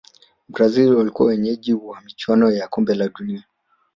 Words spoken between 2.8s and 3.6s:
la dunia